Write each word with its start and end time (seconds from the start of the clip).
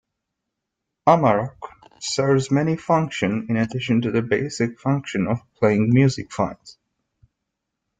Amarok 1.05 1.59
serves 1.99 2.49
many 2.49 2.75
functions 2.75 3.47
in 3.51 3.55
addition 3.57 4.01
to 4.01 4.09
the 4.09 4.23
basic 4.23 4.79
function 4.79 5.27
of 5.27 5.37
playing 5.59 5.93
music 5.93 6.31
files. 6.33 6.79